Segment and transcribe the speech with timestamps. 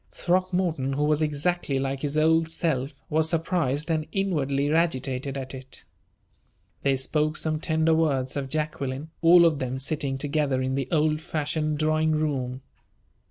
[0.11, 5.83] Throckmorton, who was exactly like his old self, was surprised and inwardly agitated at it.
[6.81, 11.21] They spoke some tender words of Jacqueline, all of them sitting together in the old
[11.21, 12.63] fashioned drawing room.